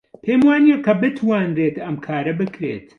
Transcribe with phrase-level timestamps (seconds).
[0.23, 2.85] پێم وانییە کە بتوانرێت ئەم کارە بکرێت.